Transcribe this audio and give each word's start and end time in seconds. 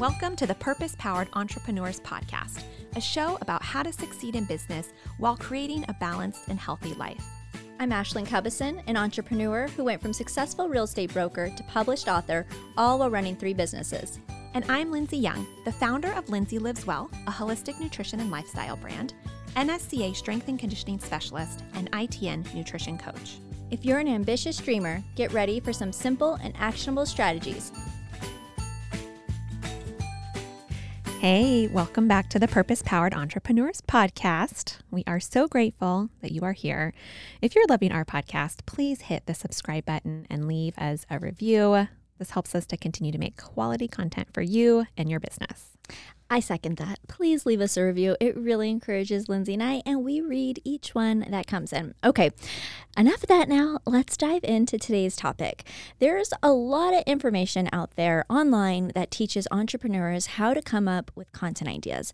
Welcome 0.00 0.34
to 0.36 0.46
the 0.46 0.54
Purpose 0.54 0.96
Powered 0.98 1.28
Entrepreneurs 1.34 2.00
Podcast, 2.00 2.62
a 2.96 3.00
show 3.02 3.36
about 3.42 3.62
how 3.62 3.82
to 3.82 3.92
succeed 3.92 4.34
in 4.34 4.46
business 4.46 4.94
while 5.18 5.36
creating 5.36 5.84
a 5.86 5.96
balanced 6.00 6.48
and 6.48 6.58
healthy 6.58 6.94
life. 6.94 7.22
I'm 7.78 7.90
Ashlynn 7.90 8.26
Cubbison, 8.26 8.82
an 8.86 8.96
entrepreneur 8.96 9.68
who 9.76 9.84
went 9.84 10.00
from 10.00 10.14
successful 10.14 10.70
real 10.70 10.84
estate 10.84 11.12
broker 11.12 11.52
to 11.54 11.62
published 11.64 12.08
author, 12.08 12.46
all 12.78 12.98
while 12.98 13.10
running 13.10 13.36
three 13.36 13.52
businesses. 13.52 14.20
And 14.54 14.64
I'm 14.70 14.90
Lindsay 14.90 15.18
Young, 15.18 15.46
the 15.66 15.72
founder 15.72 16.12
of 16.12 16.30
Lindsay 16.30 16.58
Lives 16.58 16.86
Well, 16.86 17.10
a 17.26 17.30
holistic 17.30 17.78
nutrition 17.78 18.20
and 18.20 18.30
lifestyle 18.30 18.76
brand, 18.76 19.12
NSCA 19.54 20.16
strength 20.16 20.48
and 20.48 20.58
conditioning 20.58 20.98
specialist, 20.98 21.62
and 21.74 21.92
ITN 21.92 22.54
nutrition 22.54 22.96
coach. 22.96 23.40
If 23.70 23.84
you're 23.84 23.98
an 23.98 24.08
ambitious 24.08 24.56
dreamer, 24.56 25.02
get 25.14 25.30
ready 25.34 25.60
for 25.60 25.74
some 25.74 25.92
simple 25.92 26.36
and 26.36 26.54
actionable 26.56 27.04
strategies 27.04 27.70
Hey, 31.20 31.66
welcome 31.66 32.08
back 32.08 32.30
to 32.30 32.38
the 32.38 32.48
Purpose 32.48 32.80
Powered 32.82 33.12
Entrepreneurs 33.12 33.82
Podcast. 33.82 34.78
We 34.90 35.04
are 35.06 35.20
so 35.20 35.46
grateful 35.46 36.08
that 36.22 36.32
you 36.32 36.40
are 36.44 36.54
here. 36.54 36.94
If 37.42 37.54
you're 37.54 37.66
loving 37.68 37.92
our 37.92 38.06
podcast, 38.06 38.64
please 38.64 39.02
hit 39.02 39.26
the 39.26 39.34
subscribe 39.34 39.84
button 39.84 40.26
and 40.30 40.48
leave 40.48 40.78
us 40.78 41.04
a 41.10 41.18
review. 41.18 41.88
This 42.18 42.30
helps 42.30 42.54
us 42.54 42.64
to 42.68 42.78
continue 42.78 43.12
to 43.12 43.18
make 43.18 43.36
quality 43.36 43.86
content 43.86 44.28
for 44.32 44.40
you 44.40 44.86
and 44.96 45.10
your 45.10 45.20
business. 45.20 45.76
I 46.32 46.38
second 46.38 46.76
that. 46.76 47.00
Please 47.08 47.44
leave 47.44 47.60
us 47.60 47.76
a 47.76 47.84
review. 47.84 48.16
It 48.20 48.36
really 48.36 48.70
encourages 48.70 49.28
Lindsay 49.28 49.54
and 49.54 49.62
I, 49.62 49.82
and 49.84 50.04
we 50.04 50.20
read 50.20 50.60
each 50.64 50.94
one 50.94 51.26
that 51.28 51.48
comes 51.48 51.72
in. 51.72 51.94
Okay, 52.04 52.30
enough 52.96 53.24
of 53.24 53.28
that 53.28 53.48
now. 53.48 53.80
Let's 53.84 54.16
dive 54.16 54.44
into 54.44 54.78
today's 54.78 55.16
topic. 55.16 55.64
There's 55.98 56.32
a 56.40 56.52
lot 56.52 56.94
of 56.94 57.02
information 57.04 57.68
out 57.72 57.96
there 57.96 58.24
online 58.30 58.92
that 58.94 59.10
teaches 59.10 59.48
entrepreneurs 59.50 60.26
how 60.26 60.54
to 60.54 60.62
come 60.62 60.86
up 60.86 61.10
with 61.16 61.32
content 61.32 61.68
ideas. 61.68 62.12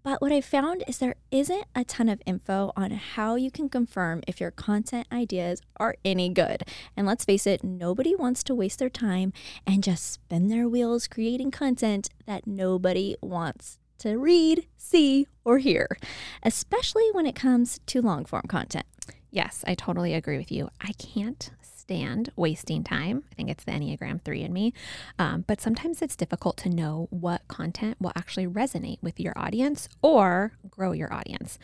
But 0.00 0.22
what 0.22 0.32
I 0.32 0.40
found 0.40 0.84
is 0.88 0.98
there 0.98 1.16
isn't 1.30 1.64
a 1.74 1.84
ton 1.84 2.08
of 2.08 2.22
info 2.24 2.72
on 2.76 2.92
how 2.92 3.34
you 3.34 3.50
can 3.50 3.68
confirm 3.68 4.22
if 4.26 4.40
your 4.40 4.50
content 4.50 5.06
ideas 5.12 5.60
are 5.76 5.96
any 6.04 6.28
good. 6.28 6.62
And 6.96 7.06
let's 7.06 7.24
face 7.24 7.46
it, 7.46 7.62
nobody 7.62 8.14
wants 8.14 8.42
to 8.44 8.54
waste 8.54 8.78
their 8.78 8.90
time 8.90 9.32
and 9.66 9.84
just 9.84 10.12
spin 10.12 10.48
their 10.48 10.68
wheels 10.68 11.06
creating 11.06 11.50
content 11.50 12.08
that 12.26 12.46
nobody 12.46 13.16
wants 13.20 13.78
to 13.98 14.16
read, 14.16 14.66
see, 14.76 15.28
or 15.44 15.58
hear, 15.58 15.96
especially 16.42 17.08
when 17.12 17.26
it 17.26 17.34
comes 17.34 17.78
to 17.86 18.02
long 18.02 18.24
form 18.24 18.44
content. 18.48 18.86
Yes, 19.30 19.64
I 19.66 19.74
totally 19.74 20.14
agree 20.14 20.38
with 20.38 20.50
you. 20.50 20.68
I 20.80 20.92
can't 20.92 21.50
stand 21.92 22.30
wasting 22.36 22.82
time. 22.82 23.22
I 23.30 23.34
think 23.34 23.50
it's 23.50 23.64
the 23.64 23.72
Enneagram 23.72 24.22
3 24.22 24.40
in 24.40 24.52
me. 24.54 24.72
Um, 25.18 25.44
but 25.46 25.60
sometimes 25.60 26.00
it's 26.00 26.16
difficult 26.16 26.56
to 26.58 26.70
know 26.70 27.06
what 27.10 27.46
content 27.48 27.98
will 28.00 28.12
actually 28.16 28.46
resonate 28.46 28.96
with 29.02 29.20
your 29.20 29.34
audience 29.36 29.90
or 30.00 30.52
grow 30.72 30.90
your 30.90 31.12
audience. 31.12 31.58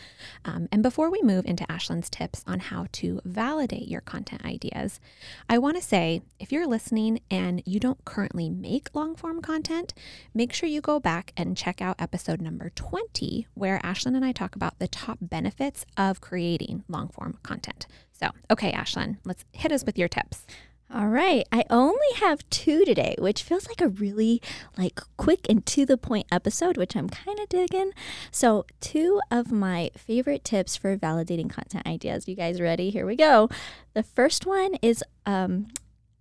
Um, 0.45 0.69
and 0.70 0.83
before 0.83 1.11
we 1.11 1.20
move 1.23 1.45
into 1.45 1.64
Ashlynn's 1.64 2.09
tips 2.09 2.45
on 2.47 2.61
how 2.61 2.87
to 2.92 3.20
validate 3.25 3.89
your 3.89 4.03
content 4.03 4.45
ideas, 4.45 5.01
I 5.48 5.59
want 5.59 5.77
to 5.77 5.83
say 5.83 6.23
if 6.39 6.53
you're 6.53 6.67
listening 6.67 7.20
and 7.29 7.61
you 7.67 7.81
don't 7.81 8.05
currently 8.05 8.48
make 8.48 8.95
long 8.95 9.17
form 9.17 9.42
content, 9.42 9.95
make 10.33 10.53
sure 10.53 10.69
you 10.69 10.81
go 10.81 11.01
back 11.01 11.33
and 11.36 11.56
check 11.56 11.83
out 11.83 12.01
episode 12.01 12.41
number 12.41 12.70
20, 12.70 13.48
where 13.55 13.81
Ashlynn 13.83 14.14
and 14.14 14.25
I 14.25 14.31
talk 14.31 14.55
about 14.55 14.79
the 14.79 14.86
top 14.86 15.19
benefits 15.20 15.84
of 15.97 16.20
creating 16.20 16.84
long 16.86 17.09
form 17.09 17.39
content. 17.42 17.86
So, 18.12 18.31
okay, 18.51 18.73
Ashlynn, 18.73 19.19
let's 19.25 19.45
hit 19.53 19.73
us 19.73 19.84
with 19.84 19.97
your 19.98 20.09
tips. 20.09 20.45
All 20.92 21.08
right. 21.08 21.47
I 21.53 21.64
only 21.69 22.14
have 22.17 22.48
two 22.48 22.86
today, 22.86 23.14
which 23.19 23.42
feels 23.42 23.69
like 23.69 23.83
a 23.83 23.89
really 23.89 24.41
like 24.78 25.00
quick 25.19 25.47
and 25.47 25.64
to 25.67 25.84
the 25.84 25.98
point 25.98 26.27
episode, 26.33 26.78
which 26.78 26.97
I'm 26.97 27.11
kind 27.11 27.39
of 27.39 27.48
digging. 27.50 27.91
So, 28.30 28.64
two 28.80 29.20
of 29.30 29.53
my 29.53 29.91
favorite 29.97 30.45
tips 30.45 30.77
for 30.77 30.96
validating 30.96 31.51
content 31.51 31.86
ideas. 31.86 32.27
You 32.27 32.35
guys 32.35 32.58
ready? 32.58 32.89
Here 32.89 33.05
we 33.05 33.17
go. 33.17 33.51
The 33.92 34.02
first 34.02 34.46
one 34.46 34.77
is 34.80 35.05
um, 35.27 35.68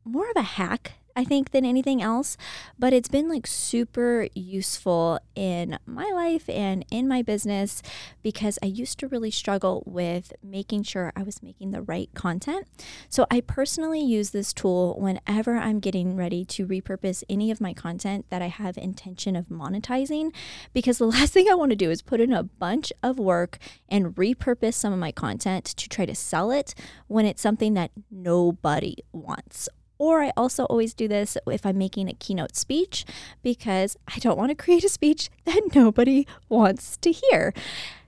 more 0.04 0.30
of 0.30 0.36
a 0.36 0.42
hack 0.42 0.94
I 1.18 1.24
think, 1.24 1.50
than 1.50 1.66
anything 1.66 2.00
else. 2.00 2.38
But 2.78 2.94
it's 2.94 3.10
been 3.10 3.28
like 3.28 3.48
super 3.48 4.28
useful 4.36 5.20
in 5.36 5.80
my 5.88 6.12
life 6.14 6.48
and 6.48 6.86
in 6.92 7.08
my 7.08 7.24
business 7.24 7.82
because 8.22 8.60
I 8.62 8.68
used 8.68 9.00
to 9.00 9.08
really 9.08 9.32
struggle 9.32 9.82
with 9.88 10.32
making 10.44 10.84
sure 10.84 11.12
I 11.16 11.24
was 11.24 11.42
making 11.42 11.72
the 11.72 11.82
right 11.82 12.10
content. 12.14 12.68
So 13.10 13.26
I 13.32 13.42
personally 13.42 14.00
use 14.00 14.30
this 14.30 14.54
tool 14.54 14.96
whenever 15.00 15.58
I'm 15.58 15.80
getting 15.80 16.16
ready 16.16 16.46
to 16.46 16.68
repurpose 16.68 17.24
any 17.28 17.50
of 17.50 17.60
my 17.60 17.74
content 17.74 18.28
that 18.30 18.44
I 18.44 18.50
have 18.50 18.78
intention 18.78 19.36
of 19.36 19.48
monetizing 19.48 20.32
because 20.72 21.00
the 21.00 21.08
last 21.18 21.34
thing 21.34 21.48
I 21.50 21.56
want 21.56 21.72
to 21.72 21.76
do 21.76 21.90
is 21.90 22.04
put 22.04 22.22
in 22.22 22.32
a 22.32 22.44
bunch 22.44 22.94
of 23.02 23.18
work 23.18 23.58
and 23.90 24.16
repurpose 24.16 24.76
some 24.76 24.94
of 24.94 25.00
my 25.00 25.12
content 25.12 25.66
to 25.66 25.90
try 25.90 26.06
to 26.06 26.14
sell 26.14 26.52
it 26.52 26.76
when 27.08 27.26
it's 27.26 27.42
something 27.42 27.74
that 27.74 27.90
nobody 28.12 28.98
wants 29.12 29.68
or 30.00 30.22
I 30.22 30.32
also 30.38 30.66
always 30.66 30.94
do 30.94 31.08
this 31.08 31.38
if 31.48 31.66
I'm 31.66 31.78
making 31.78 32.10
a 32.10 32.14
keynote 32.14 32.56
speech 32.56 33.06
because 33.44 33.98
I 34.08 34.20
don't 34.20 34.38
want 34.38 34.50
to 34.50 34.56
create 34.56 34.84
a 34.84 34.90
speech 34.90 35.30
that 35.46 35.62
nobody 35.76 36.28
wants 36.50 36.98
to 36.98 37.12
hear. 37.12 37.54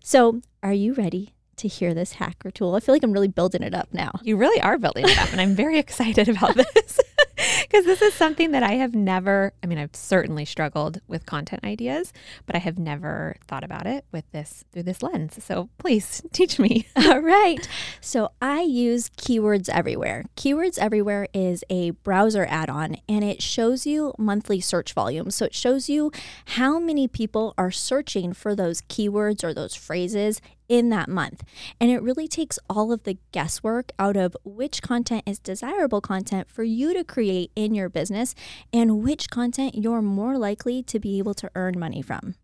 So, 0.03 0.41
are 0.61 0.73
you 0.73 0.93
ready 0.93 1.33
to 1.57 1.67
hear 1.67 1.93
this 1.93 2.13
hacker 2.13 2.51
tool? 2.51 2.75
I 2.75 2.79
feel 2.79 2.95
like 2.95 3.03
I'm 3.03 3.13
really 3.13 3.27
building 3.27 3.63
it 3.63 3.73
up 3.73 3.89
now. 3.93 4.11
You 4.23 4.37
really 4.37 4.61
are 4.61 4.77
building 4.77 5.05
it 5.07 5.19
up, 5.19 5.31
and 5.31 5.41
I'm 5.41 5.55
very 5.55 5.77
excited 5.85 6.29
about 6.29 6.55
this 6.55 6.99
because 7.61 7.85
this 7.85 8.01
is 8.01 8.13
something 8.13 8.51
that 8.51 8.63
I 8.63 8.73
have 8.73 8.93
never, 8.93 9.53
I 9.63 9.67
mean, 9.67 9.77
I've 9.77 9.95
certainly 9.95 10.45
struggled 10.45 11.01
with 11.07 11.25
content 11.25 11.63
ideas, 11.63 12.13
but 12.45 12.55
I 12.55 12.59
have 12.59 12.77
never 12.77 13.35
thought 13.47 13.63
about 13.63 13.87
it 13.87 14.05
with 14.11 14.29
this 14.31 14.65
through 14.71 14.83
this 14.83 15.01
lens. 15.03 15.43
So 15.43 15.69
please 15.77 16.21
teach 16.31 16.59
me. 16.59 16.87
All 16.95 17.19
right. 17.19 17.67
So 18.01 18.31
I 18.41 18.61
use 18.61 19.09
Keywords 19.09 19.69
Everywhere. 19.69 20.25
Keywords 20.35 20.77
Everywhere 20.77 21.27
is 21.33 21.63
a 21.69 21.91
browser 21.91 22.45
add 22.49 22.69
on 22.69 22.97
and 23.07 23.23
it 23.23 23.41
shows 23.41 23.85
you 23.85 24.13
monthly 24.17 24.59
search 24.59 24.93
volume. 24.93 25.31
So 25.31 25.45
it 25.45 25.55
shows 25.55 25.89
you 25.89 26.11
how 26.45 26.79
many 26.79 27.07
people 27.07 27.53
are 27.57 27.71
searching 27.71 28.33
for 28.33 28.55
those 28.55 28.81
keywords 28.81 29.43
or 29.43 29.53
those 29.53 29.75
phrases 29.75 30.41
in 30.69 30.89
that 30.89 31.09
month. 31.09 31.43
And 31.81 31.91
it 31.91 32.01
really 32.01 32.27
takes 32.27 32.57
all 32.69 32.93
of 32.93 33.03
the 33.03 33.17
guesswork 33.33 33.91
out 33.99 34.15
of 34.15 34.37
which 34.45 34.81
content 34.81 35.23
is 35.25 35.39
desirable 35.39 35.99
content 35.99 36.49
for 36.49 36.63
you 36.63 36.93
to 36.93 37.03
create 37.03 37.51
in 37.55 37.73
your 37.75 37.89
business 37.89 38.35
and 38.71 39.03
which 39.03 39.29
content 39.29 39.75
you're 39.75 40.01
more 40.01 40.37
likely 40.37 40.81
to 40.83 40.99
be 40.99 41.17
able 41.17 41.33
to 41.33 41.49
earn 41.55 41.77
money 41.77 42.01
from. 42.01 42.35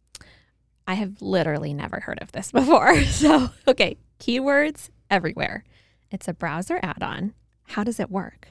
I 0.87 0.95
have 0.95 1.21
literally 1.21 1.73
never 1.73 2.01
heard 2.01 2.19
of 2.21 2.31
this 2.31 2.51
before. 2.51 2.95
So, 3.05 3.49
okay, 3.67 3.97
keywords 4.19 4.89
everywhere. 5.09 5.63
It's 6.11 6.27
a 6.27 6.33
browser 6.33 6.79
add 6.83 7.01
on. 7.01 7.33
How 7.69 7.83
does 7.83 7.99
it 7.99 8.11
work? 8.11 8.49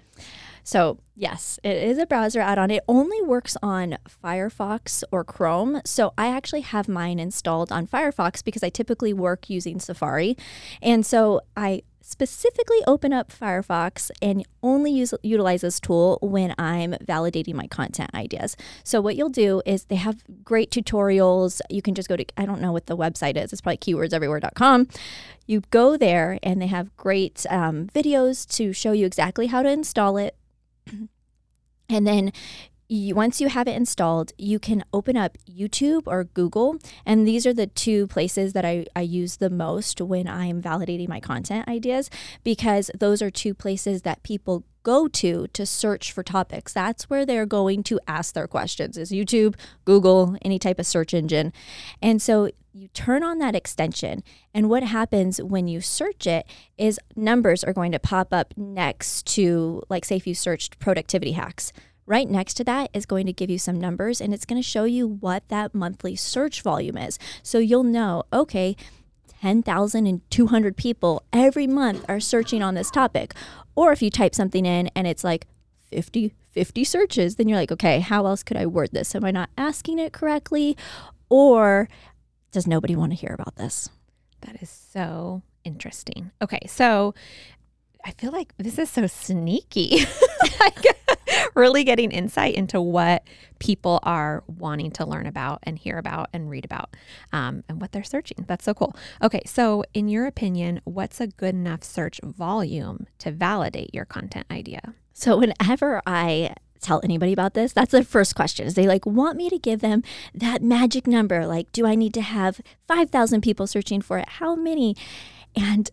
So, 0.65 0.99
yes, 1.15 1.61
it 1.63 1.77
is 1.77 1.99
a 1.99 2.07
browser 2.07 2.41
add 2.41 2.59
on. 2.59 2.71
It 2.71 2.83
only 2.89 3.21
works 3.23 3.57
on 3.63 3.99
Firefox 4.09 5.05
or 5.13 5.23
Chrome. 5.23 5.83
So, 5.85 6.15
I 6.17 6.29
actually 6.29 6.63
have 6.63 6.89
mine 6.89 7.19
installed 7.19 7.71
on 7.71 7.87
Firefox 7.87 8.43
because 8.43 8.63
I 8.63 8.71
typically 8.71 9.13
work 9.13 9.51
using 9.51 9.79
Safari. 9.79 10.37
And 10.83 11.05
so, 11.05 11.43
I 11.55 11.83
specifically 12.01 12.79
open 12.87 13.15
up 13.15 13.33
Firefox 13.33 14.11
and 14.21 14.47
only 14.63 14.93
use 14.93 15.15
utilize 15.23 15.63
this 15.63 15.81
tool 15.81 16.19
when 16.21 16.55
I'm 16.59 16.93
validating 17.03 17.55
my 17.55 17.67
content 17.67 18.11
ideas. 18.15 18.57
So 18.85 19.01
what 19.01 19.17
you'll 19.17 19.31
do 19.31 19.63
is 19.65 19.85
they 19.85 19.97
have 19.97 20.23
great 20.45 20.71
tutorials. 20.71 21.63
You 21.71 21.81
can 21.81 21.95
just 21.95 22.09
go 22.09 22.17
to 22.17 22.25
I 22.37 22.45
don't 22.45 22.61
know 22.61 22.73
what 22.73 22.87
the 22.87 22.97
website 22.97 23.43
is. 23.43 23.53
It's 23.53 23.63
probably 23.63 23.79
keywordseverywhere.com. 23.79 24.89
You 25.47 25.63
go 25.71 25.97
there 25.97 26.39
and 26.43 26.61
they 26.61 26.67
have 26.67 26.95
great 26.97 27.47
um, 27.49 27.87
videos 27.95 28.47
to 28.57 28.75
show 28.75 28.93
you 28.93 29.07
exactly 29.07 29.47
how 29.47 29.63
to 29.63 29.71
install 29.71 30.19
it 30.19 30.37
and 31.89 32.07
then 32.07 32.33
once 33.13 33.41
you 33.41 33.49
have 33.49 33.67
it 33.67 33.77
installed, 33.77 34.33
you 34.39 34.59
can 34.59 34.85
open 34.93 35.17
up 35.17 35.37
YouTube 35.51 36.03
or 36.07 36.25
Google. 36.25 36.77
And 37.05 37.27
these 37.27 37.47
are 37.47 37.55
the 37.55 37.67
two 37.67 38.07
places 38.07 38.53
that 38.53 38.65
I, 38.65 38.87
I 38.95 39.01
use 39.01 39.39
the 39.39 39.51
most 39.51 40.01
when 40.01 40.29
I'm 40.29 40.63
validating 40.63 41.09
my 41.09 41.21
content 41.21 41.67
ideas 41.67 42.11
because 42.45 42.91
those 42.99 43.21
are 43.23 43.31
two 43.31 43.55
places 43.55 44.03
that 44.03 44.23
people 44.23 44.65
go 44.83 45.09
to 45.09 45.47
to 45.55 45.67
search 45.67 46.13
for 46.13 46.23
topics. 46.23 46.73
That's 46.73 47.09
where 47.11 47.27
they're 47.27 47.47
going 47.47 47.83
to 47.85 47.99
ask 48.07 48.35
their 48.35 48.47
questions 48.47 48.97
is 48.99 49.11
YouTube, 49.11 49.57
Google, 49.85 50.37
any 50.43 50.59
type 50.59 50.79
of 50.79 50.87
search 50.87 51.15
engine. 51.15 51.53
And 52.03 52.21
so 52.21 52.51
you 52.75 52.89
turn 52.89 53.23
on 53.23 53.39
that 53.39 53.55
extension 53.55 54.23
and 54.53 54.69
what 54.69 54.83
happens 54.83 55.41
when 55.41 55.69
you 55.69 55.81
search 55.81 56.27
it 56.27 56.47
is 56.77 57.01
numbers 57.17 57.65
are 57.65 57.73
going 57.73 57.93
to 57.93 57.99
pop 57.99 58.33
up 58.33 58.53
next 58.57 59.27
to 59.27 59.83
like 59.89 60.05
say 60.05 60.17
if 60.17 60.27
you 60.27 60.35
searched 60.35 60.79
productivity 60.81 61.33
hacks 61.33 61.73
Right 62.07 62.29
next 62.29 62.55
to 62.55 62.65
that 62.65 62.91
is 62.93 63.07
going 63.07 63.27
to 63.27 63.33
give 63.33 63.49
you 63.51 63.59
some 63.59 63.81
numbers 63.81 64.21
and 64.21 64.35
it's 64.35 64.45
going 64.45 64.61
to 64.61 64.69
show 64.69 64.85
you 64.85 65.07
what 65.09 65.49
that 65.49 65.75
monthly 65.75 66.17
search 66.17 66.61
volume 66.63 66.99
is. 66.99 67.19
So 67.43 67.59
you'll 67.59 67.85
know, 67.85 68.25
okay, 68.33 68.77
10,200 69.41 70.77
people 70.77 71.23
every 71.33 71.67
month 71.67 72.05
are 72.09 72.21
searching 72.21 72.63
on 72.63 72.75
this 72.75 72.91
topic. 72.91 73.35
Or 73.75 73.93
if 73.93 74.03
you 74.03 74.11
type 74.11 74.35
something 74.35 74.67
in 74.67 74.89
and 74.95 75.07
it's 75.07 75.25
like 75.25 75.47
50 75.91 76.33
50 76.55 76.85
searches, 76.85 77.35
then 77.35 77.49
you're 77.49 77.59
like, 77.59 77.73
okay, 77.73 77.99
how 77.99 78.27
else 78.27 78.45
could 78.45 78.57
I 78.57 78.65
word 78.65 78.91
this? 78.93 79.15
Am 79.15 79.25
I 79.25 79.33
not 79.33 79.51
asking 79.59 79.99
it 79.99 80.13
correctly? 80.13 80.77
Or 81.29 81.89
does 82.53 82.67
nobody 82.67 82.95
want 82.95 83.11
to 83.11 83.17
hear 83.17 83.35
about 83.35 83.57
this? 83.57 83.91
That 84.43 84.63
is 84.63 84.71
so 84.71 85.43
interesting. 85.65 86.31
Okay, 86.41 86.61
so 86.69 87.13
I 88.05 88.13
feel 88.13 88.31
like 88.31 88.55
this 88.57 88.79
is 88.79 88.89
so 88.89 89.09
sneaky. 89.09 90.07
like 90.61 90.77
really 91.55 91.85
getting 91.85 92.11
insight 92.11 92.55
into 92.55 92.81
what 92.81 93.25
people 93.59 94.01
are 94.03 94.43
wanting 94.47 94.91
to 94.93 95.07
learn 95.07 95.27
about 95.27 95.61
and 95.63 95.79
hear 95.79 95.99
about 95.99 96.29
and 96.33 96.51
read 96.51 96.65
about 96.65 96.97
um, 97.33 97.65
and 97.69 97.81
what 97.81 97.93
they're 97.93 98.05
searching. 98.05 98.45
That's 98.47 98.65
so 98.65 98.75
cool. 98.75 98.95
Okay, 99.23 99.43
so 99.47 99.85
in 99.95 100.09
your 100.09 100.27
opinion, 100.27 100.81
what's 100.85 101.21
a 101.21 101.27
good 101.27 101.55
enough 101.55 101.83
search 101.83 102.21
volume 102.23 103.07
to 103.19 103.31
validate 103.31 103.95
your 103.95 104.05
content 104.05 104.47
idea? 104.51 104.95
So 105.13 105.39
whenever 105.39 106.03
I 106.07 106.55
tell 106.81 107.01
anybody 107.03 107.33
about 107.33 107.55
this, 107.55 107.73
that's 107.73 107.93
the 107.93 108.05
first 108.05 108.35
question. 108.35 108.67
Is 108.67 108.75
they 108.75 108.87
like 108.87 109.07
want 109.07 109.37
me 109.37 109.49
to 109.49 109.59
give 109.59 109.81
them 109.81 110.03
that 110.35 110.63
magic 110.63 111.07
number? 111.07 111.47
Like, 111.47 111.73
do 111.73 111.87
I 111.87 111.95
need 111.95 112.15
to 112.15 112.21
have 112.21 112.61
5,000 112.87 113.41
people 113.41 113.67
searching 113.67 114.03
for 114.03 114.19
it? 114.19 114.29
How 114.29 114.55
many? 114.55 114.97
And 115.57 115.91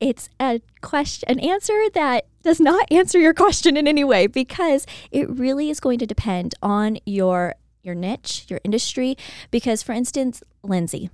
it's 0.00 0.28
a 0.40 0.60
question 0.82 1.28
an 1.30 1.40
answer 1.40 1.84
that 1.94 2.26
does 2.46 2.60
not 2.60 2.90
answer 2.92 3.18
your 3.18 3.34
question 3.34 3.76
in 3.76 3.88
any 3.88 4.04
way 4.04 4.26
because 4.26 4.86
it 5.10 5.28
really 5.28 5.68
is 5.68 5.80
going 5.80 5.98
to 5.98 6.06
depend 6.06 6.54
on 6.62 6.98
your 7.04 7.54
your 7.82 7.94
niche, 7.94 8.46
your 8.48 8.60
industry 8.64 9.16
because 9.50 9.82
for 9.82 9.92
instance, 9.92 10.42
Lindsay, 10.62 11.10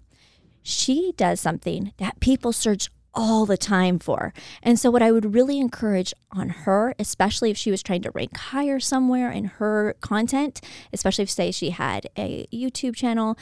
she 0.63 1.13
does 1.17 1.41
something 1.41 1.93
that 1.99 2.21
people 2.21 2.53
search 2.53 2.89
all 3.15 3.45
the 3.47 3.57
time 3.57 3.99
for. 3.99 4.33
And 4.63 4.79
so 4.79 4.91
what 4.91 5.03
I 5.03 5.11
would 5.11 5.35
really 5.35 5.59
encourage 5.59 6.15
on 6.31 6.49
her, 6.51 6.95
especially 6.99 7.51
if 7.51 7.59
she 7.59 7.71
was 7.71 7.83
trying 7.83 8.03
to 8.03 8.11
rank 8.11 8.37
higher 8.37 8.81
somewhere 8.81 9.31
in 9.31 9.45
her 9.45 9.97
content, 10.01 10.61
especially 10.93 11.25
if 11.25 11.31
say 11.31 11.51
she 11.51 11.71
had 11.71 12.09
a 12.17 12.47
YouTube 12.53 12.95
channel, 12.95 13.39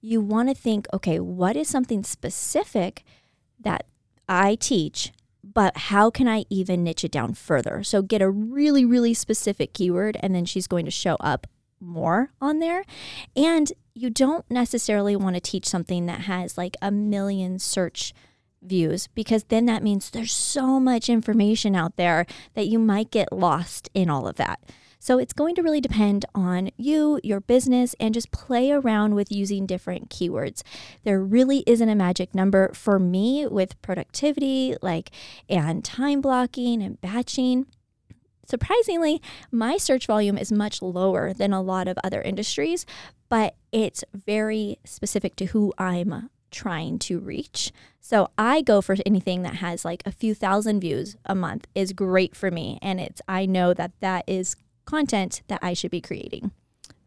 you 0.00 0.20
want 0.20 0.48
to 0.48 0.54
think, 0.54 0.86
okay, 0.92 1.18
what 1.18 1.56
is 1.56 1.68
something 1.68 2.02
specific 2.02 3.04
that 3.60 3.86
I 4.28 4.54
teach, 4.54 5.12
but 5.56 5.74
how 5.74 6.10
can 6.10 6.28
I 6.28 6.44
even 6.50 6.84
niche 6.84 7.02
it 7.02 7.10
down 7.10 7.32
further? 7.32 7.82
So 7.82 8.02
get 8.02 8.20
a 8.20 8.28
really, 8.28 8.84
really 8.84 9.14
specific 9.14 9.72
keyword, 9.72 10.18
and 10.20 10.34
then 10.34 10.44
she's 10.44 10.66
going 10.66 10.84
to 10.84 10.90
show 10.90 11.16
up 11.18 11.46
more 11.80 12.30
on 12.42 12.58
there. 12.58 12.84
And 13.34 13.72
you 13.94 14.10
don't 14.10 14.44
necessarily 14.50 15.16
want 15.16 15.34
to 15.34 15.40
teach 15.40 15.64
something 15.64 16.04
that 16.04 16.20
has 16.20 16.58
like 16.58 16.76
a 16.82 16.90
million 16.90 17.58
search 17.58 18.12
views 18.60 19.06
because 19.14 19.44
then 19.44 19.64
that 19.64 19.82
means 19.82 20.10
there's 20.10 20.34
so 20.34 20.78
much 20.78 21.08
information 21.08 21.74
out 21.74 21.96
there 21.96 22.26
that 22.52 22.66
you 22.66 22.78
might 22.78 23.10
get 23.10 23.32
lost 23.32 23.88
in 23.94 24.10
all 24.10 24.28
of 24.28 24.36
that. 24.36 24.60
So 24.98 25.18
it's 25.18 25.32
going 25.32 25.54
to 25.56 25.62
really 25.62 25.80
depend 25.80 26.24
on 26.34 26.70
you, 26.76 27.20
your 27.22 27.40
business, 27.40 27.94
and 28.00 28.14
just 28.14 28.30
play 28.30 28.70
around 28.70 29.14
with 29.14 29.30
using 29.30 29.66
different 29.66 30.10
keywords. 30.10 30.62
There 31.04 31.22
really 31.22 31.62
isn't 31.66 31.88
a 31.88 31.94
magic 31.94 32.34
number 32.34 32.72
for 32.72 32.98
me 32.98 33.46
with 33.46 33.80
productivity, 33.82 34.76
like 34.82 35.10
and 35.48 35.84
time 35.84 36.20
blocking 36.20 36.82
and 36.82 37.00
batching. 37.00 37.66
Surprisingly, 38.46 39.20
my 39.50 39.76
search 39.76 40.06
volume 40.06 40.38
is 40.38 40.52
much 40.52 40.80
lower 40.80 41.32
than 41.32 41.52
a 41.52 41.62
lot 41.62 41.88
of 41.88 41.98
other 42.04 42.22
industries, 42.22 42.86
but 43.28 43.56
it's 43.72 44.04
very 44.14 44.78
specific 44.84 45.34
to 45.36 45.46
who 45.46 45.74
I'm 45.78 46.30
trying 46.50 46.98
to 46.98 47.18
reach. 47.18 47.72
So 48.00 48.30
I 48.38 48.62
go 48.62 48.80
for 48.80 48.96
anything 49.04 49.42
that 49.42 49.56
has 49.56 49.84
like 49.84 50.02
a 50.06 50.12
few 50.12 50.34
thousand 50.34 50.80
views 50.80 51.16
a 51.24 51.34
month 51.34 51.66
is 51.74 51.92
great 51.92 52.36
for 52.36 52.50
me 52.50 52.78
and 52.80 53.00
it's 53.00 53.20
I 53.26 53.46
know 53.46 53.74
that 53.74 53.92
that 54.00 54.24
is 54.28 54.54
content 54.86 55.42
that 55.48 55.60
I 55.62 55.74
should 55.74 55.90
be 55.90 56.00
creating. 56.00 56.52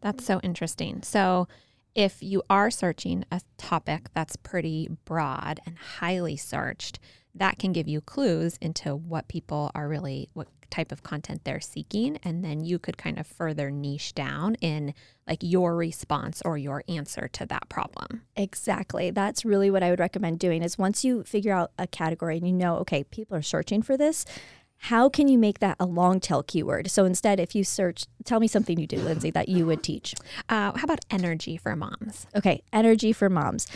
That's 0.00 0.24
so 0.24 0.40
interesting. 0.42 1.02
So, 1.02 1.48
if 1.92 2.22
you 2.22 2.42
are 2.48 2.70
searching 2.70 3.24
a 3.32 3.40
topic 3.58 4.10
that's 4.14 4.36
pretty 4.36 4.88
broad 5.04 5.58
and 5.66 5.76
highly 5.76 6.36
searched, 6.36 7.00
that 7.34 7.58
can 7.58 7.72
give 7.72 7.88
you 7.88 8.00
clues 8.00 8.56
into 8.60 8.94
what 8.94 9.26
people 9.26 9.72
are 9.74 9.88
really, 9.88 10.28
what 10.32 10.46
type 10.70 10.92
of 10.92 11.02
content 11.02 11.42
they're 11.44 11.60
seeking. 11.60 12.18
And 12.22 12.44
then 12.44 12.64
you 12.64 12.78
could 12.78 12.96
kind 12.96 13.18
of 13.18 13.26
further 13.26 13.70
niche 13.70 14.14
down 14.14 14.54
in 14.56 14.94
like 15.26 15.38
your 15.42 15.76
response 15.76 16.40
or 16.44 16.56
your 16.56 16.84
answer 16.88 17.28
to 17.28 17.46
that 17.46 17.68
problem. 17.68 18.22
Exactly. 18.36 19.10
That's 19.10 19.44
really 19.44 19.70
what 19.70 19.82
I 19.82 19.90
would 19.90 20.00
recommend 20.00 20.38
doing 20.38 20.62
is 20.62 20.78
once 20.78 21.04
you 21.04 21.24
figure 21.24 21.52
out 21.52 21.72
a 21.78 21.86
category 21.86 22.38
and 22.38 22.46
you 22.46 22.52
know, 22.52 22.76
okay, 22.78 23.04
people 23.04 23.36
are 23.36 23.42
searching 23.42 23.82
for 23.82 23.96
this, 23.96 24.24
how 24.84 25.10
can 25.10 25.28
you 25.28 25.36
make 25.36 25.58
that 25.58 25.76
a 25.78 25.84
long 25.84 26.20
tail 26.20 26.42
keyword? 26.42 26.90
So 26.90 27.04
instead, 27.04 27.38
if 27.38 27.54
you 27.54 27.64
search, 27.64 28.06
tell 28.24 28.40
me 28.40 28.48
something 28.48 28.80
you 28.80 28.86
do, 28.86 28.96
Lindsay, 28.96 29.30
that 29.30 29.50
you 29.50 29.66
would 29.66 29.82
teach. 29.82 30.14
Uh, 30.48 30.72
how 30.74 30.84
about 30.84 31.04
energy 31.10 31.58
for 31.58 31.76
moms? 31.76 32.26
Okay, 32.34 32.62
energy 32.72 33.12
for 33.12 33.28
moms. 33.28 33.66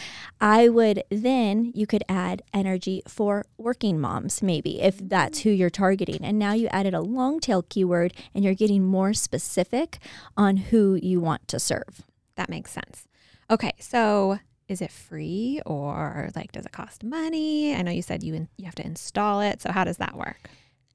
I 0.41 0.71
would 0.71 1.05
then, 1.11 1.73
you 1.75 1.87
could 1.87 2.05
add 2.09 2.41
energy 2.55 3.03
for 3.07 3.45
working 3.59 4.01
moms, 4.01 4.43
maybe, 4.43 4.81
if 4.81 4.97
that's 4.99 5.41
who 5.41 5.51
you're 5.51 5.69
targeting. 5.69 6.25
And 6.25 6.39
now 6.39 6.55
you 6.55 6.69
added 6.69 6.95
a 6.95 7.03
long 7.03 7.39
tail 7.39 7.63
keyword 7.63 8.15
and 8.35 8.43
you're 8.43 8.55
getting 8.55 8.83
more 8.83 9.13
specific 9.13 9.99
on 10.39 10.57
who 10.57 10.99
you 11.03 11.21
want 11.21 11.47
to 11.49 11.61
serve. 11.61 12.03
That 12.37 12.49
makes 12.49 12.71
sense. 12.71 13.07
Okay, 13.51 13.73
so 13.79 14.39
is 14.69 14.81
it 14.81 14.91
free 14.91 15.61
or 15.67 16.31
like 16.35 16.53
does 16.53 16.65
it 16.65 16.73
cost 16.73 17.05
money? 17.05 17.75
I 17.75 17.83
know 17.83 17.91
you 17.91 18.01
said 18.01 18.23
you 18.23 18.33
in, 18.33 18.49
you 18.57 18.65
have 18.65 18.75
to 18.77 18.87
install 18.87 19.43
it. 19.43 19.61
So 19.61 19.71
how 19.71 19.85
does 19.85 19.99
that 19.99 20.17
work? 20.17 20.49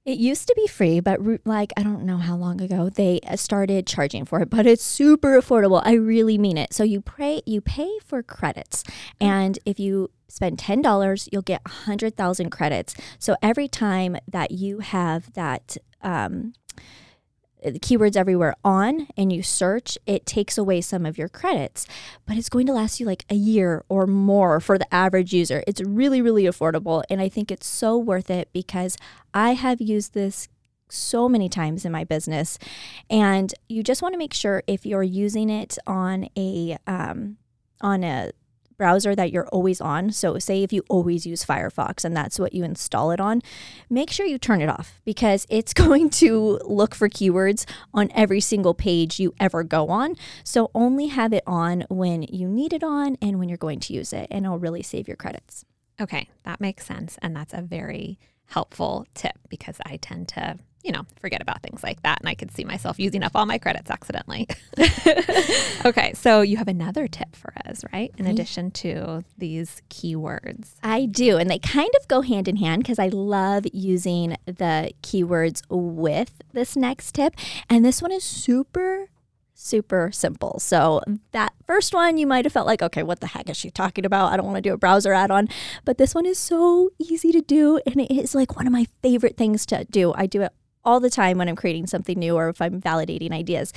It 0.10 0.18
used 0.18 0.48
to 0.48 0.56
be 0.56 0.66
free, 0.66 1.02
but 1.02 1.20
like 1.46 1.72
I 1.78 1.84
don't 1.84 2.04
know 2.04 2.18
how 2.18 2.36
long 2.36 2.62
ago 2.62 2.90
they 2.90 3.20
uh, 3.28 3.36
started 3.36 3.86
charging 3.86 4.26
for 4.26 4.42
it, 4.42 4.50
but 4.50 4.66
it's 4.66 4.84
super 4.84 5.40
affordable. 5.40 5.84
I 5.86 5.94
really 5.94 6.40
mean 6.40 6.58
it. 6.58 6.74
So 6.74 6.84
you 6.84 7.00
pay 7.00 7.44
you 7.46 7.62
pay 7.62 7.92
for 8.04 8.24
credits, 8.24 8.84
and 9.22 9.60
if 9.68 9.80
you 9.80 10.10
spend 10.28 10.58
ten 10.58 10.82
dollars, 10.82 11.30
you'll 11.32 11.44
get 11.44 11.62
hundred 11.68 12.18
thousand 12.18 12.50
credits. 12.50 12.96
So 13.20 13.36
every 13.44 13.68
time 13.68 14.18
that 14.28 14.50
you 14.50 14.80
have 14.80 15.32
that 15.34 15.78
um, 16.02 16.54
keywords 17.64 18.16
everywhere 18.16 18.56
on 18.64 19.08
and 19.18 19.32
you 19.32 19.44
search, 19.44 19.98
it 20.06 20.26
takes 20.26 20.58
away 20.58 20.82
some 20.82 21.06
of 21.06 21.18
your 21.18 21.30
credits, 21.30 21.86
but 22.26 22.38
it's 22.38 22.50
going 22.50 22.66
to 22.68 22.74
last 22.74 23.00
you 23.00 23.06
like 23.06 23.26
a 23.30 23.36
year 23.36 23.84
or 23.90 24.08
more 24.08 24.60
for 24.60 24.78
the 24.78 24.94
average 24.94 25.34
user. 25.34 25.64
It's 25.68 25.82
really, 25.82 26.22
really 26.22 26.44
affordable. 26.44 27.04
And 27.10 27.22
I 27.22 27.30
think 27.30 27.52
it's 27.52 27.68
so 27.68 27.98
worth 27.98 28.30
it 28.30 28.50
because 28.54 28.98
I 29.34 29.54
have 29.54 29.82
used 29.82 30.14
this 30.14 30.48
so 30.90 31.30
many 31.30 31.50
times 31.50 31.86
in 31.86 31.92
my 31.92 32.04
business. 32.04 32.58
And 33.10 33.54
you 33.68 33.84
just 33.84 34.02
want 34.02 34.14
to 34.14 34.18
make 34.18 34.34
sure 34.34 34.64
if 34.66 34.86
you're 34.86 35.04
using 35.04 35.50
it 35.50 35.78
on 35.86 36.30
a, 36.36 36.78
um, 36.88 37.38
on 37.82 38.04
a 38.04 38.32
browser 38.80 39.14
that 39.14 39.32
you're 39.32 39.48
always 39.50 39.80
on. 39.80 40.12
So, 40.12 40.40
say 40.40 40.64
if 40.64 40.74
you 40.74 40.84
always 40.90 41.28
use 41.28 41.46
Firefox 41.46 42.04
and 42.04 42.18
that's 42.18 42.40
what 42.40 42.54
you 42.54 42.64
install 42.64 43.12
it 43.12 43.20
on, 43.20 43.44
make 43.92 44.10
sure 44.10 44.26
you 44.26 44.40
turn 44.40 44.62
it 44.62 44.70
off 44.70 45.00
because 45.06 45.46
it's 45.52 45.76
going 45.76 46.10
to 46.12 46.60
look 46.66 46.96
for 46.96 47.08
keywords 47.08 47.70
on 47.94 48.10
every 48.16 48.42
single 48.42 48.74
page 48.74 49.20
you 49.20 49.36
ever 49.40 49.64
go 49.64 49.90
on. 49.90 50.16
So, 50.44 50.72
only 50.74 51.08
have 51.08 51.32
it 51.34 51.44
on 51.46 51.86
when 51.90 52.24
you 52.24 52.48
need 52.48 52.74
it 52.74 52.84
on 52.84 53.18
and 53.22 53.38
when 53.38 53.50
you're 53.50 53.58
going 53.60 53.82
to 53.82 53.94
use 53.94 54.12
it, 54.14 54.28
and 54.32 54.46
it'll 54.46 54.58
really 54.58 54.82
save 54.82 55.08
your 55.08 55.18
credits. 55.18 55.64
Okay, 56.02 56.28
that 56.44 56.60
makes 56.60 56.86
sense. 56.86 57.20
And 57.22 57.36
that's 57.36 57.54
a 57.54 57.62
very 57.62 58.18
helpful 58.46 59.06
tip 59.14 59.38
because 59.50 59.78
I 59.86 59.98
tend 59.98 60.30
to 60.30 60.58
you 60.84 60.92
know, 60.92 61.04
forget 61.20 61.42
about 61.42 61.62
things 61.62 61.84
like 61.84 62.02
that. 62.04 62.20
And 62.20 62.30
I 62.30 62.36
could 62.36 62.52
see 62.52 62.64
myself 62.64 63.00
using 63.00 63.24
up 63.24 63.34
all 63.36 63.46
my 63.46 63.58
credits 63.58 63.90
accidentally. 63.90 64.48
okay, 65.86 66.14
so 66.14 66.42
you 66.42 66.58
have 66.58 66.68
another 66.68 67.08
tip 67.08 67.36
for 67.36 67.54
us, 67.66 67.84
right? 67.92 68.12
In 68.18 68.28
addition 68.28 68.72
to 68.72 69.24
these 69.38 69.82
keywords. 69.90 70.76
I 70.82 71.06
do. 71.06 71.38
And 71.38 71.50
they 71.50 71.60
kind 71.60 71.92
of 72.00 72.08
go 72.08 72.22
hand 72.22 72.48
in 72.48 72.58
hand 72.58 72.84
because 72.84 73.00
I 73.00 73.08
love 73.08 73.66
using 73.74 74.38
the 74.46 74.92
keywords 75.04 75.62
with 75.70 76.42
this 76.54 76.76
next 76.76 77.14
tip. 77.14 77.36
And 77.70 77.84
this 77.84 78.02
one 78.02 78.12
is 78.12 78.24
super 78.24 79.10
super 79.60 80.10
simple. 80.14 80.58
So 80.60 81.02
that 81.34 81.54
first 81.68 81.94
one 81.94 82.18
you 82.18 82.26
might 82.26 82.46
have 82.46 82.54
felt 82.54 82.66
like, 82.66 82.82
okay, 82.82 83.04
what 83.04 83.20
the 83.20 83.28
heck 83.28 83.50
is 83.50 83.58
she 83.58 83.70
talking 83.70 84.06
about? 84.06 84.32
I 84.32 84.38
don't 84.38 84.46
want 84.46 84.56
to 84.56 84.62
do 84.62 84.74
a 84.74 84.78
browser 84.78 85.12
add-on. 85.12 85.50
But 85.84 85.98
this 85.98 86.16
one 86.16 86.26
is 86.26 86.40
so 86.40 86.92
easy 86.98 87.34
to 87.34 87.42
do 87.42 87.78
and 87.86 88.00
it 88.00 88.10
is 88.10 88.34
like 88.34 88.56
one 88.56 88.68
of 88.68 88.72
my 88.72 88.88
favorite 89.02 89.36
things 89.36 89.66
to 89.68 89.84
do. 89.92 90.14
I 90.16 90.28
do 90.28 90.42
it 90.44 90.54
all 90.90 91.00
the 91.00 91.10
time 91.10 91.38
when 91.38 91.48
I'm 91.48 91.56
creating 91.56 91.86
something 91.86 92.18
new 92.18 92.36
or 92.36 92.50
if 92.50 92.60
I'm 92.62 92.82
validating 92.82 93.32
ideas. 93.32 93.72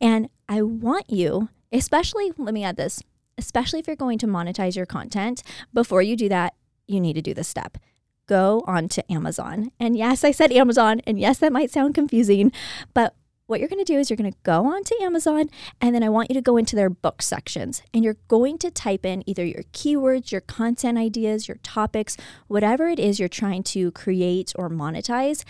And 0.00 0.28
I 0.48 0.62
want 0.62 1.08
you, 1.08 1.48
especially, 1.70 2.32
let 2.36 2.52
me 2.52 2.64
add 2.64 2.76
this, 2.76 3.00
especially 3.38 3.78
if 3.78 3.86
you're 3.86 3.94
going 3.94 4.18
to 4.18 4.26
monetize 4.26 4.74
your 4.74 4.84
content, 4.84 5.44
before 5.72 6.02
you 6.02 6.16
do 6.16 6.28
that, 6.28 6.54
you 6.88 7.00
need 7.00 7.12
to 7.12 7.22
do 7.22 7.34
this 7.34 7.46
step. 7.46 7.78
Go 8.26 8.64
onto 8.66 9.00
Amazon. 9.08 9.70
And 9.78 9.96
yes, 9.96 10.24
I 10.24 10.32
said 10.32 10.50
Amazon. 10.50 11.00
And 11.06 11.20
yes, 11.20 11.38
that 11.38 11.52
might 11.52 11.70
sound 11.70 11.94
confusing, 11.94 12.50
but 12.94 13.14
what 13.46 13.60
you're 13.60 13.68
going 13.68 13.84
to 13.84 13.92
do 13.92 14.00
is 14.00 14.10
you're 14.10 14.16
going 14.16 14.32
to 14.32 14.38
go 14.42 14.66
onto 14.66 15.00
Amazon 15.00 15.48
and 15.80 15.94
then 15.94 16.02
I 16.02 16.08
want 16.08 16.30
you 16.30 16.34
to 16.34 16.42
go 16.42 16.56
into 16.56 16.74
their 16.74 16.90
book 16.90 17.22
sections 17.22 17.80
and 17.94 18.02
you're 18.02 18.16
going 18.26 18.58
to 18.58 18.72
type 18.72 19.06
in 19.06 19.22
either 19.24 19.44
your 19.44 19.62
keywords, 19.72 20.32
your 20.32 20.40
content 20.40 20.98
ideas, 20.98 21.46
your 21.46 21.58
topics, 21.58 22.16
whatever 22.48 22.88
it 22.88 22.98
is 22.98 23.20
you're 23.20 23.28
trying 23.28 23.62
to 23.62 23.92
create 23.92 24.52
or 24.56 24.68
monetize 24.68 25.44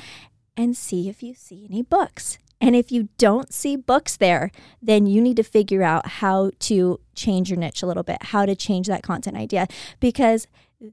and 0.57 0.77
see 0.77 1.09
if 1.09 1.23
you 1.23 1.35
see 1.35 1.67
any 1.69 1.83
books. 1.83 2.39
And 2.61 2.75
if 2.75 2.91
you 2.91 3.09
don't 3.19 3.53
see 3.53 3.77
books 3.77 4.17
there, 4.17 4.51
then 4.81 5.07
you 5.07 5.21
need 5.21 5.37
to 5.37 5.43
figure 5.43 5.83
out 5.83 6.09
how 6.09 6.53
to 6.61 7.01
change 7.15 7.51
your 7.51 7.59
niche 7.59 7.83
a 7.83 7.87
little 7.87 8.03
bit, 8.03 8.23
how 8.23 8.47
to 8.47 8.57
change 8.57 8.87
that 8.87 9.03
content 9.03 9.37
idea. 9.37 9.67
Because 10.01 10.47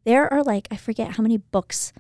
there 0.06 0.32
are 0.32 0.44
like, 0.44 0.68
I 0.72 0.76
forget 0.76 1.12
how 1.12 1.24
many 1.24 1.38
books 1.38 1.94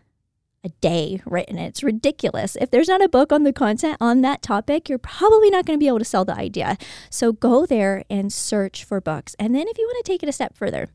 a 0.63 0.69
day 0.81 1.21
written. 1.25 1.57
It's 1.57 1.83
ridiculous. 1.83 2.55
If 2.55 2.71
there's 2.71 2.87
not 2.87 3.03
a 3.03 3.09
book 3.09 3.33
on 3.33 3.43
the 3.43 3.53
content 3.53 3.97
on 3.99 4.21
that 4.21 4.41
topic, 4.41 4.87
you're 4.87 4.97
probably 4.97 5.49
not 5.49 5.65
going 5.65 5.77
to 5.77 5.83
be 5.83 5.87
able 5.87 5.99
to 5.99 6.05
sell 6.05 6.25
the 6.25 6.35
idea. 6.35 6.77
So 7.09 7.33
go 7.33 7.65
there 7.65 8.03
and 8.09 8.31
search 8.31 8.83
for 8.83 9.01
books. 9.01 9.35
And 9.37 9.53
then 9.53 9.67
if 9.67 9.77
you 9.77 9.85
want 9.85 10.05
to 10.05 10.11
take 10.11 10.23
it 10.23 10.29
a 10.29 10.31
step 10.31 10.55
further, 10.55 10.89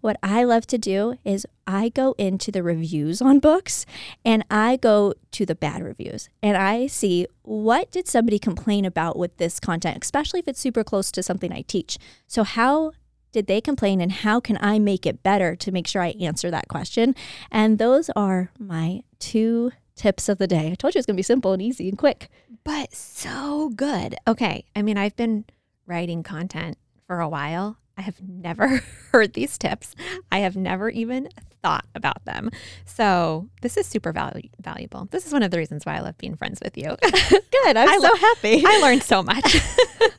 what 0.00 0.16
I 0.22 0.44
love 0.44 0.66
to 0.68 0.78
do 0.78 1.18
is 1.24 1.46
I 1.66 1.90
go 1.90 2.14
into 2.18 2.50
the 2.50 2.62
reviews 2.62 3.20
on 3.20 3.38
books 3.38 3.84
and 4.24 4.44
I 4.50 4.76
go 4.76 5.14
to 5.32 5.44
the 5.44 5.54
bad 5.54 5.82
reviews 5.82 6.28
and 6.42 6.56
I 6.56 6.86
see 6.86 7.26
what 7.42 7.90
did 7.90 8.08
somebody 8.08 8.38
complain 8.38 8.84
about 8.84 9.18
with 9.18 9.36
this 9.36 9.60
content, 9.60 10.02
especially 10.02 10.40
if 10.40 10.48
it's 10.48 10.60
super 10.60 10.84
close 10.84 11.12
to 11.12 11.22
something 11.22 11.52
I 11.52 11.62
teach. 11.62 11.98
So 12.26 12.44
how 12.44 12.92
did 13.32 13.46
they 13.46 13.60
complain 13.60 14.00
and 14.00 14.12
how 14.12 14.40
can 14.40 14.58
I 14.60 14.78
make 14.78 15.06
it 15.06 15.22
better 15.22 15.56
to 15.56 15.72
make 15.72 15.86
sure 15.86 16.02
I 16.02 16.14
answer 16.20 16.50
that 16.50 16.68
question? 16.68 17.14
And 17.50 17.78
those 17.78 18.10
are 18.16 18.50
my 18.58 19.02
two 19.18 19.72
tips 19.96 20.28
of 20.28 20.38
the 20.38 20.46
day. 20.46 20.70
I 20.70 20.74
told 20.74 20.94
you 20.94 20.98
it's 20.98 21.06
going 21.06 21.14
to 21.16 21.18
be 21.18 21.22
simple 21.22 21.52
and 21.52 21.62
easy 21.62 21.88
and 21.88 21.98
quick. 21.98 22.28
But 22.64 22.94
so 22.94 23.70
good. 23.70 24.16
Okay. 24.26 24.64
I 24.74 24.82
mean, 24.82 24.96
I've 24.96 25.16
been 25.16 25.44
writing 25.86 26.22
content 26.22 26.78
for 27.06 27.20
a 27.20 27.28
while. 27.28 27.78
I 27.96 28.02
have 28.02 28.20
never 28.22 28.82
heard 29.12 29.34
these 29.34 29.58
tips. 29.58 29.94
I 30.32 30.38
have 30.38 30.56
never 30.56 30.88
even 30.88 31.28
thought 31.62 31.84
about 31.94 32.24
them. 32.24 32.50
So 32.84 33.48
this 33.62 33.76
is 33.76 33.86
super 33.86 34.12
valu- 34.12 34.50
valuable. 34.60 35.08
This 35.10 35.26
is 35.26 35.32
one 35.32 35.42
of 35.42 35.50
the 35.50 35.58
reasons 35.58 35.84
why 35.86 35.96
I 35.96 36.00
love 36.00 36.18
being 36.18 36.36
friends 36.36 36.60
with 36.62 36.76
you. 36.76 36.96
Good. 37.02 37.76
I'm 37.76 37.88
I 37.88 37.98
so 38.00 38.14
happy. 38.16 38.62
I 38.66 38.80
learned 38.80 39.02
so 39.02 39.22
much. 39.22 39.56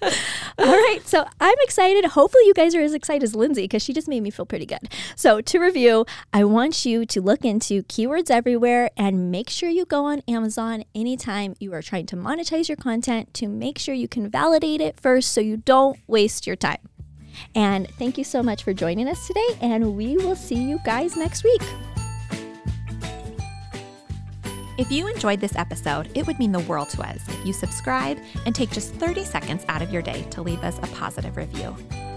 All 0.57 0.65
right. 0.65 0.99
So 1.05 1.25
I'm 1.39 1.55
excited. 1.61 2.05
Hopefully, 2.05 2.43
you 2.45 2.53
guys 2.53 2.75
are 2.75 2.81
as 2.81 2.93
excited 2.93 3.23
as 3.23 3.35
Lindsay 3.35 3.63
because 3.63 3.81
she 3.81 3.93
just 3.93 4.07
made 4.07 4.21
me 4.21 4.29
feel 4.29 4.45
pretty 4.45 4.65
good. 4.65 4.89
So, 5.15 5.41
to 5.41 5.59
review, 5.59 6.05
I 6.33 6.43
want 6.43 6.85
you 6.85 7.05
to 7.05 7.21
look 7.21 7.43
into 7.45 7.83
keywords 7.83 8.29
everywhere 8.29 8.89
and 8.95 9.31
make 9.31 9.49
sure 9.49 9.69
you 9.69 9.85
go 9.85 10.05
on 10.05 10.21
Amazon 10.27 10.83
anytime 10.93 11.55
you 11.59 11.73
are 11.73 11.81
trying 11.81 12.05
to 12.07 12.15
monetize 12.15 12.67
your 12.69 12.75
content 12.75 13.33
to 13.35 13.47
make 13.47 13.79
sure 13.79 13.95
you 13.95 14.07
can 14.07 14.29
validate 14.29 14.81
it 14.81 14.99
first 14.99 15.31
so 15.31 15.41
you 15.41 15.57
don't 15.57 15.99
waste 16.07 16.45
your 16.45 16.55
time. 16.55 16.77
And 17.55 17.87
thank 17.97 18.17
you 18.17 18.23
so 18.23 18.41
much 18.41 18.63
for 18.63 18.73
joining 18.73 19.07
us 19.07 19.27
today, 19.27 19.47
and 19.61 19.95
we 19.95 20.17
will 20.17 20.35
see 20.35 20.55
you 20.55 20.79
guys 20.85 21.15
next 21.15 21.43
week. 21.43 21.61
If 24.77 24.91
you 24.91 25.07
enjoyed 25.07 25.39
this 25.39 25.55
episode, 25.55 26.09
it 26.15 26.25
would 26.25 26.39
mean 26.39 26.51
the 26.51 26.59
world 26.61 26.89
to 26.89 27.01
us 27.03 27.19
if 27.27 27.45
you 27.45 27.53
subscribe 27.53 28.17
and 28.45 28.55
take 28.55 28.71
just 28.71 28.95
30 28.95 29.23
seconds 29.25 29.63
out 29.67 29.81
of 29.81 29.91
your 29.91 30.01
day 30.01 30.23
to 30.31 30.41
leave 30.41 30.63
us 30.63 30.77
a 30.79 30.87
positive 30.95 31.37
review. 31.37 31.75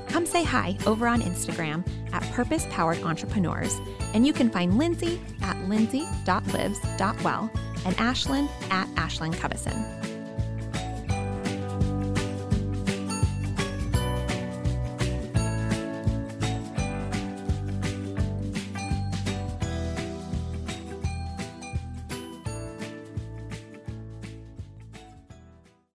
Come 0.08 0.24
say 0.24 0.44
hi 0.44 0.78
over 0.86 1.08
on 1.08 1.20
Instagram 1.20 1.84
at 2.12 2.22
Purpose 2.32 2.66
Powered 2.70 3.02
Entrepreneurs, 3.02 3.78
and 4.14 4.26
you 4.26 4.32
can 4.32 4.48
find 4.48 4.78
Lindsay 4.78 5.20
at 5.42 5.58
lindsay.lives.well 5.68 7.50
and 7.84 7.96
Ashlynn 7.96 8.48
at 8.70 8.88
Ashlynn 8.94 9.34
Cubbison. 9.34 10.03